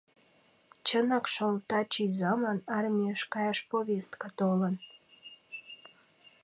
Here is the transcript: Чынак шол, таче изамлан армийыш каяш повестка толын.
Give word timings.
Чынак 0.87 1.25
шол, 1.33 1.55
таче 1.69 2.01
изамлан 2.09 2.59
армийыш 2.77 3.21
каяш 3.33 3.59
повестка 3.71 4.27
толын. 4.37 4.75